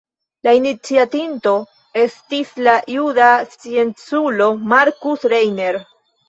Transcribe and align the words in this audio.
La 0.45 0.51
iniciatinto 0.59 1.51
estis 2.03 2.53
la 2.69 2.73
juda 2.95 3.27
scienculo 3.53 4.49
Markus 4.73 5.29
Reiner. 5.37 5.81